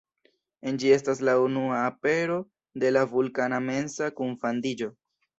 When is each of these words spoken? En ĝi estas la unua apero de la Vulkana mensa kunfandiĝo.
En 0.69 0.77
ĝi 0.83 0.87
estas 0.93 1.19
la 1.27 1.33
unua 1.41 1.75
apero 1.89 2.37
de 2.83 2.91
la 2.93 3.03
Vulkana 3.11 3.59
mensa 3.67 4.09
kunfandiĝo. 4.21 4.89